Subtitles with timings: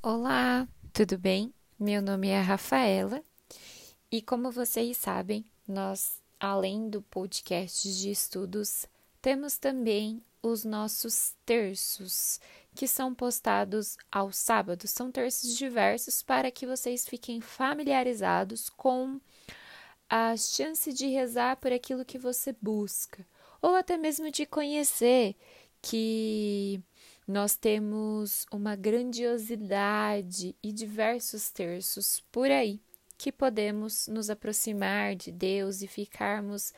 [0.00, 1.52] Olá, tudo bem?
[1.76, 3.20] Meu nome é Rafaela
[4.12, 8.86] e, como vocês sabem, nós, além do podcast de estudos,
[9.20, 12.40] temos também os nossos terços,
[12.76, 14.92] que são postados aos sábados.
[14.92, 19.20] São terços diversos para que vocês fiquem familiarizados com
[20.08, 23.26] a chance de rezar por aquilo que você busca,
[23.60, 25.34] ou até mesmo de conhecer
[25.82, 26.80] que
[27.28, 32.80] nós temos uma grandiosidade e diversos terços por aí
[33.18, 36.72] que podemos nos aproximar de Deus e ficarmos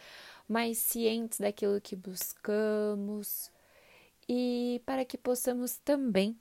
[0.49, 3.49] mais cientes daquilo que buscamos
[4.29, 6.37] e para que possamos também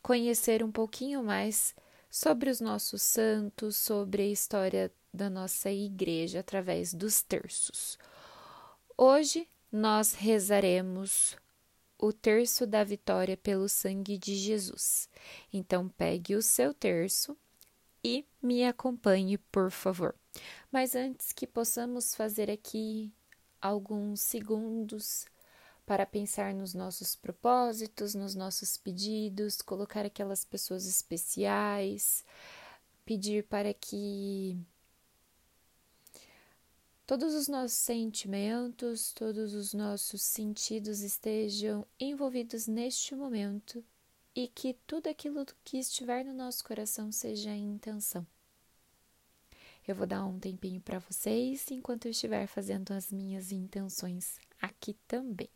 [0.00, 1.74] conhecer um pouquinho mais
[2.10, 7.98] sobre os nossos santos, sobre a história da nossa igreja através dos terços.
[8.96, 11.36] Hoje nós rezaremos
[11.98, 15.08] o terço da vitória pelo sangue de Jesus.
[15.52, 17.36] Então, pegue o seu terço
[18.04, 20.14] e me acompanhe, por favor.
[20.70, 23.12] Mas antes que possamos fazer aqui
[23.60, 25.26] alguns segundos
[25.84, 32.24] para pensar nos nossos propósitos, nos nossos pedidos, colocar aquelas pessoas especiais,
[33.04, 34.58] pedir para que
[37.06, 43.84] todos os nossos sentimentos, todos os nossos sentidos estejam envolvidos neste momento
[44.34, 48.26] e que tudo aquilo que estiver no nosso coração seja em intenção.
[49.86, 54.94] Eu vou dar um tempinho para vocês enquanto eu estiver fazendo as minhas intenções aqui
[55.06, 55.55] também.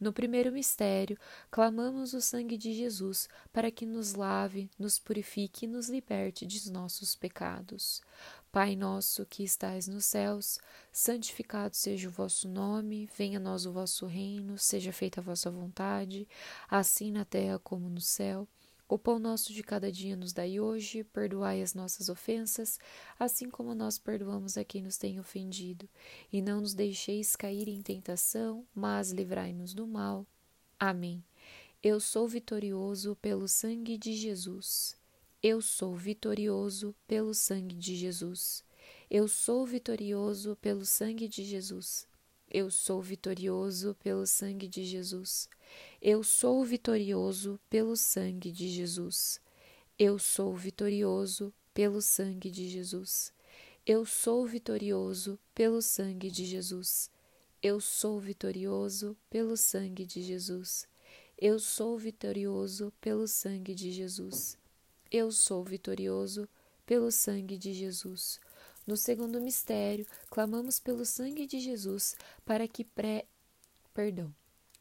[0.00, 1.18] No primeiro mistério,
[1.50, 6.70] clamamos o sangue de Jesus para que nos lave, nos purifique e nos liberte de
[6.70, 8.00] nossos pecados.
[8.52, 10.60] Pai nosso que estais nos céus,
[10.92, 15.50] santificado seja o vosso nome, venha a nós o vosso reino, seja feita a vossa
[15.50, 16.28] vontade,
[16.70, 18.48] assim na terra como no céu.
[18.88, 22.78] O pão nosso de cada dia nos dai hoje, perdoai as nossas ofensas,
[23.18, 25.86] assim como nós perdoamos a quem nos tem ofendido.
[26.32, 30.26] E não nos deixeis cair em tentação, mas livrai-nos do mal.
[30.80, 31.22] Amém.
[31.82, 34.96] Eu sou vitorioso pelo sangue de Jesus.
[35.42, 38.64] Eu sou vitorioso pelo sangue de Jesus.
[39.10, 42.08] Eu sou vitorioso pelo sangue de Jesus.
[42.50, 45.48] Eu sou vitorioso pelo sangue de Jesus.
[46.00, 49.38] Eu sou vitorioso pelo sangue de Jesus.
[49.98, 53.32] Eu sou vitorioso pelo sangue de Jesus.
[53.84, 57.10] Eu sou vitorioso pelo sangue de Jesus.
[57.62, 60.88] Eu sou vitorioso pelo sangue de Jesus.
[61.36, 64.56] Eu sou vitorioso pelo sangue de Jesus.
[65.10, 66.48] Eu sou vitorioso
[66.86, 68.40] pelo sangue de Jesus.
[68.88, 73.26] No segundo mistério, clamamos pelo sangue de Jesus para que pré...
[73.92, 74.34] perdão,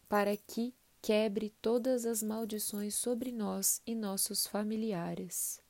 [0.07, 5.62] para que quebre todas as maldições sobre nós e nossos familiares.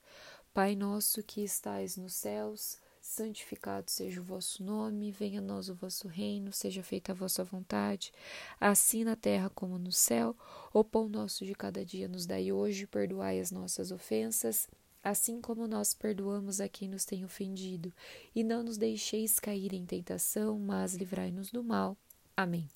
[0.54, 5.74] Pai nosso que estais nos céus, santificado seja o vosso nome, venha a nós o
[5.74, 8.14] vosso reino, seja feita a vossa vontade,
[8.62, 10.38] assim na terra como no céu.
[10.72, 14.70] O pão nosso de cada dia nos dai hoje, perdoai as nossas ofensas,
[15.10, 17.94] assim como nós perdoamos a quem nos tem ofendido,
[18.36, 21.96] e não nos deixeis cair em tentação, mas livrai-nos do mal.
[22.36, 22.68] Amém.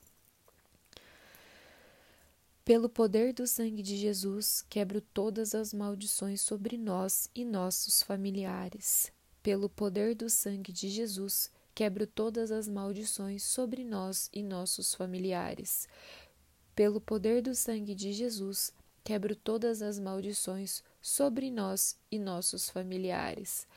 [2.63, 9.12] Pelo poder do sangue de Jesus, quebro todas as maldições sobre nós e nossos familiares.
[9.44, 15.86] Pelo poder do sangue de Jesus, quebro todas as maldições sobre nós e nossos familiares.
[16.74, 18.72] Pelo poder do sangue de Jesus,
[19.03, 23.68] quebro todas as maldições sobre nós e nossos familiares.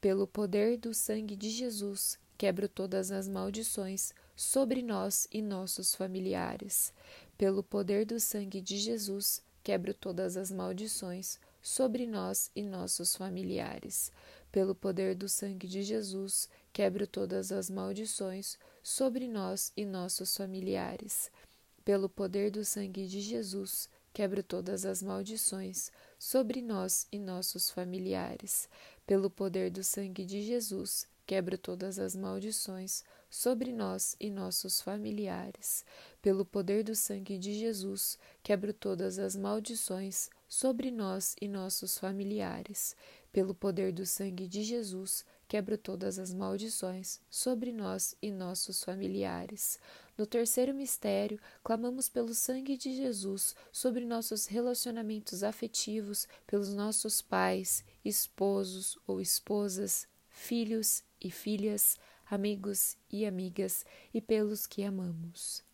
[0.00, 6.92] Pelo poder do sangue de Jesus, quebro todas as maldições sobre nós e nossos familiares.
[7.38, 14.10] Pelo poder do sangue de Jesus, quebro todas as maldições sobre nós e nossos familiares.
[14.50, 21.30] Pelo poder do sangue de Jesus, quebro todas as maldições sobre nós e nossos familiares.
[21.84, 28.68] Pelo poder do sangue de Jesus, quebro todas as maldições sobre nós e nossos familiares.
[29.06, 35.84] Pelo poder do sangue de Jesus, quebro todas as maldições sobre nós e nossos familiares.
[36.20, 42.94] Pelo poder do sangue de Jesus, quebro todas as maldições sobre nós e nossos familiares.
[43.32, 49.80] Pelo poder do sangue de Jesus, quebro todas as maldições sobre nós e nossos familiares.
[50.22, 57.84] No terceiro mistério, clamamos pelo sangue de Jesus sobre nossos relacionamentos afetivos, pelos nossos pais,
[58.04, 61.98] esposos ou esposas, filhos e filhas,
[62.30, 63.84] amigos e amigas
[64.14, 65.64] e pelos que amamos.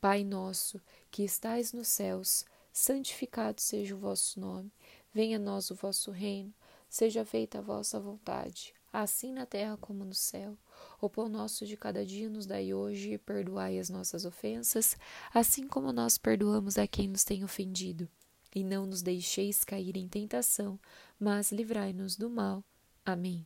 [0.00, 0.80] Pai nosso,
[1.10, 4.70] que estais nos céus, santificado seja o vosso nome,
[5.12, 6.54] venha a nós o vosso reino,
[6.88, 10.56] seja feita a vossa vontade, assim na terra como no céu.
[11.00, 14.96] O pão nosso de cada dia nos dai hoje e perdoai as nossas ofensas,
[15.32, 18.08] assim como nós perdoamos a quem nos tem ofendido.
[18.54, 20.78] E não nos deixeis cair em tentação,
[21.18, 22.62] mas livrai-nos do mal.
[23.04, 23.44] Amém.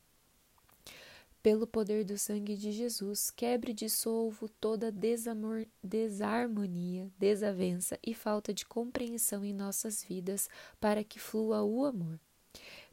[1.43, 8.53] Pelo poder do sangue de Jesus, quebre e dissolvo toda desamor, desarmonia, desavença e falta
[8.53, 12.21] de compreensão em nossas vidas, para que flua o amor.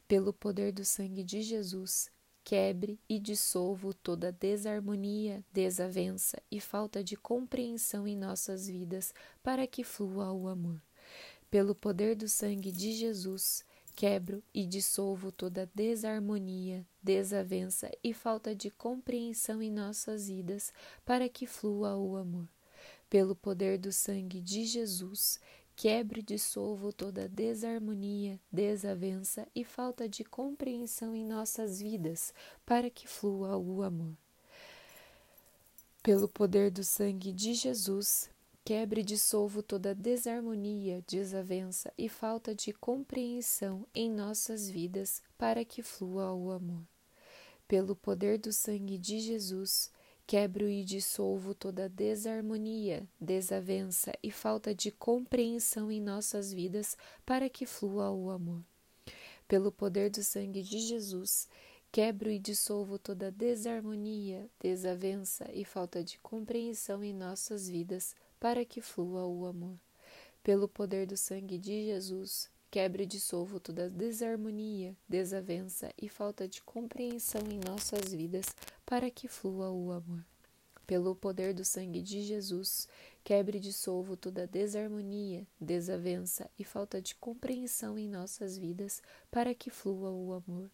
[0.08, 2.10] Pelo poder do sangue de Jesus,
[2.46, 9.12] quebre e dissolvo toda desarmonia, desavença e falta de compreensão em nossas vidas,
[9.42, 10.80] para que flua o amor.
[11.50, 13.64] Pelo poder do sangue de Jesus,
[13.96, 20.70] Quebro e dissolvo toda desarmonia, desavença e falta de compreensão em nossas vidas,
[21.02, 22.46] para que flua o amor.
[23.08, 25.40] Pelo poder do sangue de Jesus,
[25.76, 32.32] quebro e dissolvo toda desarmonia, desavença e falta de compreensão em nossas vidas,
[32.64, 34.16] para que flua o amor.
[36.02, 38.30] Pelo poder do sangue de Jesus,
[38.66, 45.84] Quebre e dissolvo toda desarmonia, desavença e falta de compreensão em nossas vidas para que
[45.84, 46.82] flua o amor.
[47.68, 49.92] Pelo poder do sangue de Jesus,
[50.26, 57.64] quebro e dissolvo toda desarmonia, desavença e falta de compreensão em nossas vidas para que
[57.64, 58.62] flua o amor.
[59.46, 61.48] Pelo poder do sangue de Jesus,
[61.96, 68.82] Quebro e dissolvo toda desarmonia, desavença e falta de compreensão em nossas vidas para que
[68.82, 69.78] flua o amor.
[70.42, 76.60] Pelo poder do sangue de Jesus, quebro e dissolvo toda desarmonia, desavença e falta de
[76.60, 78.54] compreensão em nossas vidas,
[78.84, 80.22] para que flua o amor.
[80.86, 82.86] Pelo poder do sangue de Jesus,
[83.24, 89.70] quebre e dissolvo toda desarmonia, desavença e falta de compreensão em nossas vidas, para que
[89.70, 90.70] flua o amor.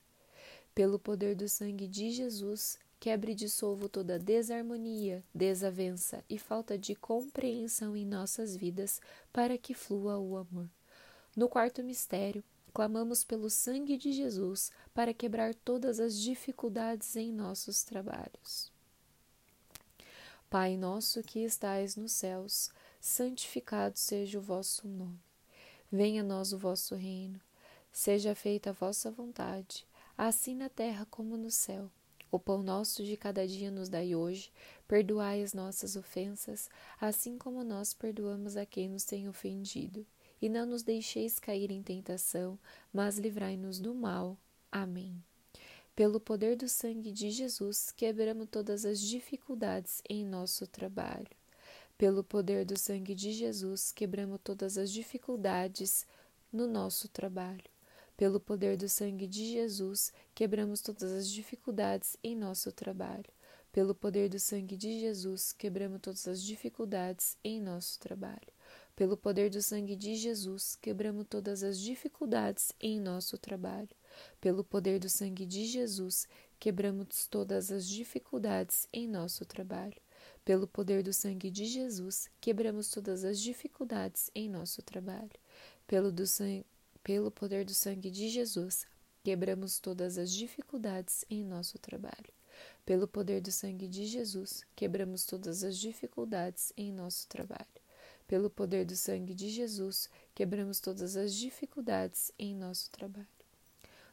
[0.75, 6.97] Pelo poder do sangue de Jesus, quebre e dissolvo toda desarmonia, desavença e falta de
[6.97, 9.01] compreensão em nossas vidas,
[9.33, 10.69] para que flua o amor.
[11.37, 17.83] No quarto mistério, clamamos pelo sangue de Jesus para quebrar todas as dificuldades em nossos
[17.83, 18.71] trabalhos.
[20.51, 22.71] Pai nosso que estais nos céus,
[23.01, 25.21] santificado seja o vosso nome.
[25.91, 27.41] Venha a nós o vosso reino.
[27.91, 29.87] Seja feita a vossa vontade
[30.17, 31.91] assim na terra como no céu.
[32.31, 34.51] O pão nosso de cada dia nos dai hoje,
[34.89, 36.71] perdoai as nossas ofensas,
[37.01, 40.07] assim como nós perdoamos a quem nos tem ofendido.
[40.43, 42.59] E não nos deixeis cair em tentação,
[42.93, 44.37] mas livrai-nos do mal.
[44.71, 45.23] Amém.
[45.95, 51.29] Pelo poder do sangue de Jesus, quebramos todas as dificuldades em nosso trabalho.
[51.97, 56.07] Pelo poder do sangue de Jesus, quebramos todas as dificuldades
[56.53, 57.71] no nosso trabalho.
[58.17, 63.31] Pelo poder do sangue de Jesus, quebramos todas as dificuldades em nosso trabalho.
[63.71, 68.52] Pelo poder do sangue de Jesus, quebramos todas as dificuldades em nosso trabalho.
[68.95, 73.89] Pelo poder do sangue de Jesus, quebramos todas as dificuldades em nosso trabalho.
[74.41, 76.29] Pelo poder do sangue de Jesus,
[76.61, 79.97] quebramos todas as dificuldades em nosso trabalho.
[80.45, 85.31] Pelo poder do sangue de Jesus, quebramos todas as dificuldades em nosso trabalho.
[85.87, 86.67] Pelo do sangue
[87.03, 88.87] pelo poder do sangue de Jesus,
[89.25, 92.33] quebramos todas as dificuldades em nosso trabalho.
[92.87, 97.82] Pelo poder do sangue de Jesus, quebramos todas as dificuldades em nosso trabalho.
[98.27, 103.27] Pelo poder do sangue de Jesus, quebramos todas as dificuldades em nosso trabalho.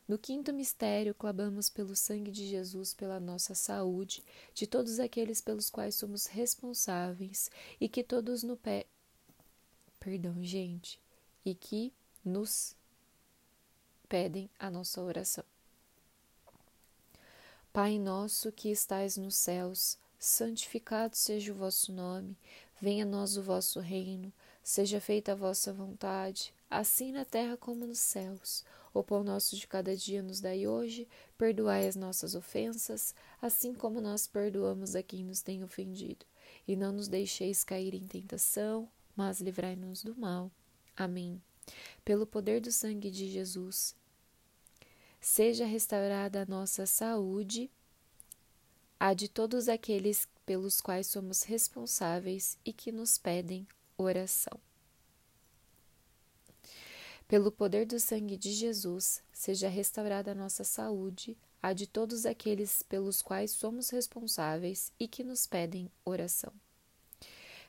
[0.10, 4.24] No quinto mistério, clamamos pelo sangue de Jesus pela nossa saúde,
[4.56, 8.88] de todos aqueles pelos quais somos responsáveis e que todos no pé.
[10.00, 11.00] Perdão, gente.
[11.46, 11.94] E que
[12.26, 12.76] nos
[14.08, 15.44] pedem a nossa oração.
[17.72, 22.36] Pai nosso que estais nos céus, santificado seja o vosso nome,
[22.82, 24.32] venha a nós o vosso reino,
[24.64, 28.64] seja feita a vossa vontade, assim na terra como nos céus.
[28.94, 31.08] O pão nosso de cada dia nos dai hoje,
[31.38, 36.26] perdoai as nossas ofensas, assim como nós perdoamos a quem nos tem ofendido.
[36.68, 40.52] E não nos deixeis cair em tentação, mas livrai-nos do mal.
[40.96, 41.42] Amém.
[42.04, 43.96] Pelo poder do sangue de Jesus,
[45.22, 47.70] seja restaurada a nossa saúde,
[49.00, 54.60] a de todos aqueles pelos quais somos responsáveis e que nos pedem oração.
[57.28, 62.82] Pelo poder do sangue de Jesus, seja restaurada a nossa saúde, a de todos aqueles
[62.82, 66.52] pelos quais somos responsáveis e que nos pedem oração.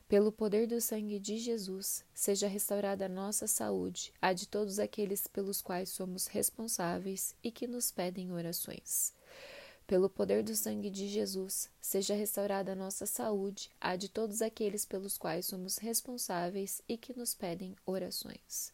[0.08, 5.26] Pelo poder do sangue de Jesus, seja restaurada a nossa saúde, a de todos aqueles
[5.26, 9.12] pelos quais somos responsáveis e que nos pedem orações.
[9.90, 14.84] Pelo poder do sangue de Jesus, seja restaurada a nossa saúde, a de todos aqueles
[14.84, 18.70] pelos quais somos responsáveis e que nos pedem orações.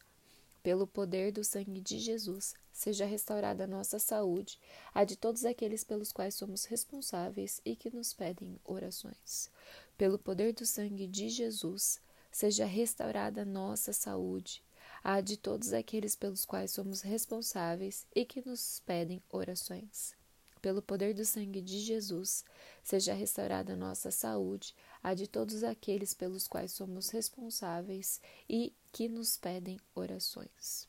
[0.61, 4.59] Pelo poder do sangue de Jesus, seja restaurada a nossa saúde,
[4.93, 9.49] a de todos aqueles pelos quais somos responsáveis e que nos pedem orações
[9.97, 11.99] pelo poder do sangue de Jesus,
[12.31, 14.63] seja restaurada a nossa saúde,
[15.03, 20.15] a de todos aqueles pelos quais somos responsáveis e que nos pedem orações.
[20.61, 22.43] Pelo poder do sangue de Jesus,
[22.83, 29.07] seja restaurada a nossa saúde, a de todos aqueles pelos quais somos responsáveis e que
[29.07, 30.87] nos pedem orações.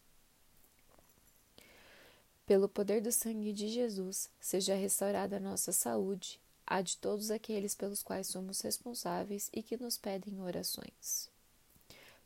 [2.46, 7.74] Pelo poder do sangue de Jesus, seja restaurada a nossa saúde, a de todos aqueles
[7.74, 11.30] pelos quais somos responsáveis e que nos pedem orações.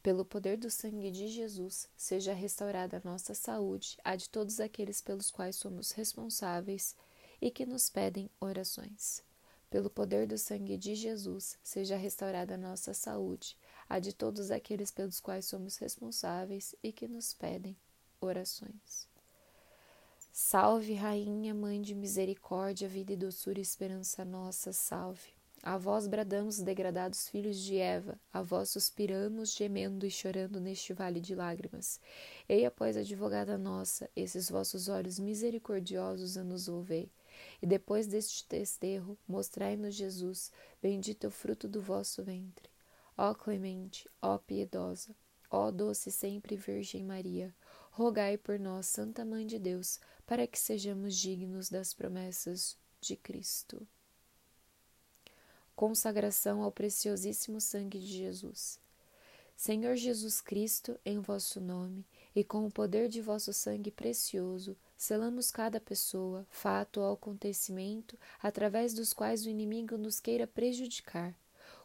[0.00, 5.00] Pelo poder do sangue de Jesus, seja restaurada a nossa saúde, a de todos aqueles
[5.00, 6.94] pelos quais somos responsáveis
[7.42, 9.20] e que nos pedem orações.
[9.68, 13.56] Pelo poder do sangue de Jesus, seja restaurada a nossa saúde,
[13.88, 17.76] a de todos aqueles pelos quais somos responsáveis e que nos pedem
[18.20, 19.08] orações.
[20.32, 25.32] Salve, Rainha, Mãe de misericórdia, vida e doçura e esperança nossa, salve.
[25.64, 31.20] A vós bradamos, degradados filhos de Eva, a vós suspiramos, gemendo e chorando neste vale
[31.20, 32.00] de lágrimas.
[32.48, 37.10] Eia, pois, advogada nossa, esses vossos olhos misericordiosos a nos ouvei.
[37.60, 42.70] E depois deste desterro, mostrai-nos Jesus, bendito é o fruto do vosso ventre.
[43.16, 45.14] Ó clemente, ó piedosa,
[45.50, 47.54] ó doce sempre Virgem Maria,
[47.90, 53.86] rogai por nós, Santa Mãe de Deus, para que sejamos dignos das promessas de Cristo.
[55.74, 58.80] Consagração ao preciosíssimo sangue de Jesus.
[59.56, 65.50] Senhor Jesus Cristo, em vosso nome e com o poder de vosso sangue precioso, selamos
[65.50, 71.34] cada pessoa, fato ou acontecimento através dos quais o inimigo nos queira prejudicar.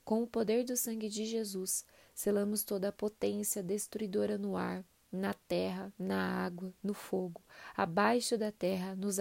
[0.06, 1.86] Com o poder do sangue de Jesus,
[2.16, 7.42] selamos toda a potência destruidora no ar, na terra, na água, no fogo,
[7.76, 9.18] abaixo da terra, nos,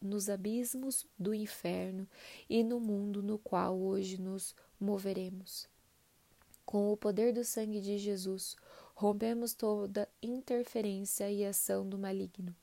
[0.00, 2.08] nos abismos do inferno
[2.48, 5.68] e no mundo no qual hoje nos moveremos.
[6.64, 8.56] Com o poder do sangue de Jesus,
[8.94, 12.54] rompemos toda interferência e ação do maligno.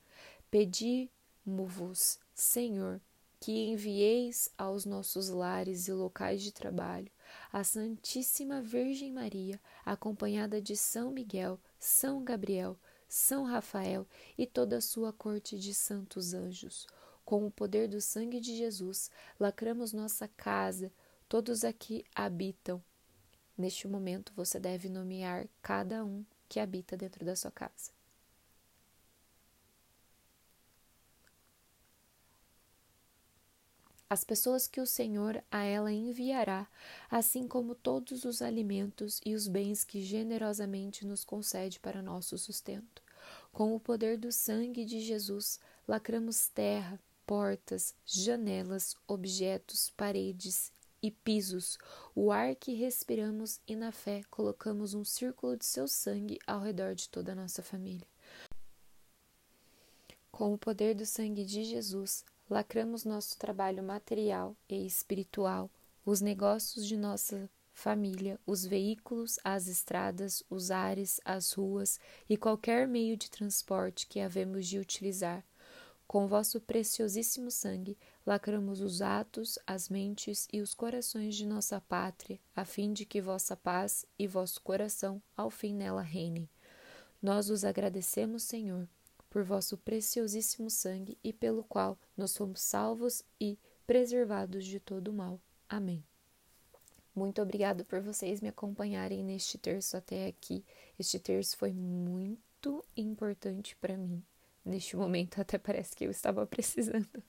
[0.50, 1.10] Pedi
[1.44, 3.00] Rogamo-vos, Senhor,
[3.40, 7.10] que envieis aos nossos lares e locais de trabalho
[7.52, 14.06] a Santíssima Virgem Maria, acompanhada de São Miguel, São Gabriel, São Rafael
[14.38, 16.86] e toda a sua corte de santos anjos.
[17.24, 19.10] Com o poder do sangue de Jesus,
[19.40, 20.92] lacramos nossa casa,
[21.28, 22.82] todos aqui habitam.
[23.56, 27.90] Neste momento, você deve nomear cada um que habita dentro da sua casa.
[34.12, 36.68] as pessoas que o Senhor a ela enviará,
[37.10, 43.02] assim como todos os alimentos e os bens que generosamente nos concede para nosso sustento.
[43.50, 50.70] Com o poder do sangue de Jesus, lacramos terra, portas, janelas, objetos, paredes
[51.02, 51.76] e pisos,
[52.14, 56.94] o ar que respiramos e na fé colocamos um círculo de seu sangue ao redor
[56.94, 58.06] de toda a nossa família.
[60.30, 65.70] Com o poder do sangue de Jesus, lacramos nosso trabalho material e espiritual,
[66.06, 72.86] os negócios de nossa família, os veículos, as estradas, os ares, as ruas e qualquer
[72.86, 75.44] meio de transporte que havemos de utilizar.
[76.12, 82.38] Com vosso preciosíssimo sangue, lacramos os atos, as mentes e os corações de nossa pátria,
[82.54, 86.46] a fim de que vossa paz e vosso coração ao fim nela reinem.
[87.22, 88.86] Nós os agradecemos, Senhor,
[89.30, 95.14] por vosso preciosíssimo sangue e pelo qual nós fomos salvos e preservados de todo o
[95.14, 95.40] mal.
[95.66, 96.04] Amém.
[97.14, 100.62] Muito obrigado por vocês me acompanharem neste terço até aqui.
[100.98, 104.22] Este terço foi muito importante para mim.
[104.64, 107.22] Neste momento, até parece que eu estava precisando.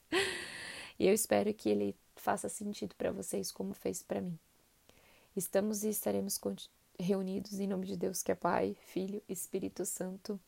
[1.00, 4.38] E eu espero que ele faça sentido para vocês como fez para mim.
[5.36, 6.40] Estamos e estaremos
[7.00, 10.40] reunidos em nome de Deus, que é Pai, Filho Espírito Santo.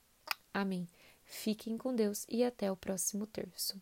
[0.54, 0.88] Amém.
[1.24, 3.82] Fiquem com Deus e até o próximo terço.